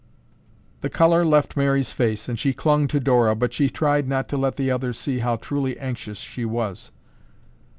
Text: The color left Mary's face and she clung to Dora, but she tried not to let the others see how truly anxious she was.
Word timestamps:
The 0.79 0.89
color 0.89 1.23
left 1.23 1.55
Mary's 1.55 1.91
face 1.91 2.27
and 2.27 2.39
she 2.39 2.53
clung 2.55 2.87
to 2.87 2.99
Dora, 2.99 3.35
but 3.35 3.53
she 3.53 3.69
tried 3.69 4.07
not 4.07 4.27
to 4.29 4.35
let 4.37 4.55
the 4.55 4.71
others 4.71 4.97
see 4.97 5.19
how 5.19 5.35
truly 5.35 5.77
anxious 5.77 6.17
she 6.17 6.43
was. 6.43 6.89